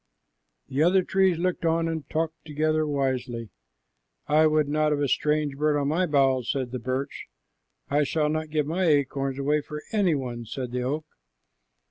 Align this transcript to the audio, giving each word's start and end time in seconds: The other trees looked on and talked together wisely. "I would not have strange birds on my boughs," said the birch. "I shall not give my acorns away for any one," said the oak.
The 0.67 0.81
other 0.81 1.03
trees 1.03 1.37
looked 1.37 1.63
on 1.63 1.87
and 1.87 2.09
talked 2.09 2.43
together 2.43 2.87
wisely. 2.87 3.51
"I 4.25 4.47
would 4.47 4.67
not 4.67 4.91
have 4.91 5.07
strange 5.11 5.55
birds 5.55 5.77
on 5.79 5.89
my 5.89 6.07
boughs," 6.07 6.49
said 6.49 6.71
the 6.71 6.79
birch. 6.79 7.27
"I 7.87 8.01
shall 8.03 8.27
not 8.29 8.49
give 8.49 8.65
my 8.65 8.85
acorns 8.85 9.37
away 9.37 9.61
for 9.61 9.83
any 9.91 10.15
one," 10.15 10.45
said 10.45 10.71
the 10.71 10.81
oak. 10.81 11.05